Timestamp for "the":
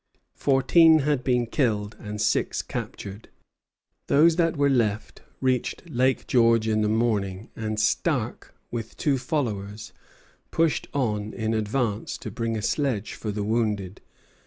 6.81-6.89, 13.31-13.43